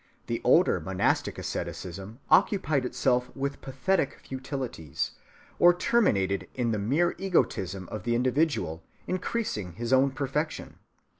The 0.25 0.41
older 0.43 0.79
monastic 0.79 1.37
asceticism 1.37 2.21
occupied 2.31 2.85
itself 2.85 3.29
with 3.35 3.61
pathetic 3.61 4.15
futilities, 4.17 5.11
or 5.59 5.75
terminated 5.75 6.47
in 6.55 6.71
the 6.71 6.79
mere 6.79 7.13
egotism 7.19 7.87
of 7.91 8.01
the 8.01 8.15
individual, 8.15 8.81
increasing 9.05 9.73
his 9.73 9.93
own 9.93 10.09
perfection. 10.09 10.79